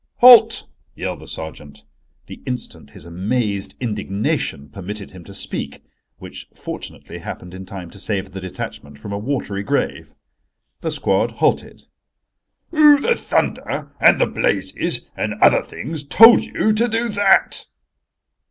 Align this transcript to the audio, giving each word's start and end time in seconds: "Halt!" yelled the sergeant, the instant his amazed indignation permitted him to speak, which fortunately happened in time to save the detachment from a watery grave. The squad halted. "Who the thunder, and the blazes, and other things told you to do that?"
"Halt!" 0.15 0.65
yelled 0.95 1.19
the 1.19 1.27
sergeant, 1.27 1.83
the 2.25 2.41
instant 2.47 2.89
his 2.89 3.05
amazed 3.05 3.75
indignation 3.79 4.67
permitted 4.69 5.11
him 5.11 5.23
to 5.25 5.31
speak, 5.31 5.83
which 6.17 6.47
fortunately 6.55 7.19
happened 7.19 7.53
in 7.53 7.67
time 7.67 7.91
to 7.91 7.99
save 7.99 8.31
the 8.31 8.41
detachment 8.41 8.97
from 8.97 9.13
a 9.13 9.19
watery 9.19 9.61
grave. 9.61 10.15
The 10.79 10.89
squad 10.89 11.33
halted. 11.33 11.83
"Who 12.71 12.99
the 12.99 13.15
thunder, 13.15 13.91
and 13.99 14.19
the 14.19 14.25
blazes, 14.25 15.01
and 15.15 15.35
other 15.35 15.61
things 15.61 16.03
told 16.03 16.45
you 16.45 16.73
to 16.73 16.87
do 16.87 17.07
that?" 17.09 17.67